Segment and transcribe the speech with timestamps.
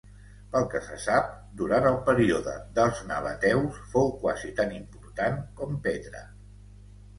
[0.53, 1.27] Pel que se sap,
[1.59, 6.27] durant el període dels nabateus fou quasi tan important com Petra.